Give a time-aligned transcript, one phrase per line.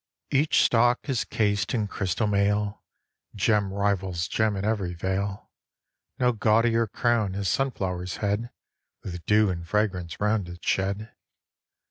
[0.31, 2.81] Each stalk is cased in crystal mail,
[3.35, 5.51] Gem rivals gem in every vale;
[6.17, 8.49] No gaudier crown has sunflower's head,
[9.03, 11.11] With dew and fragrance round it shed.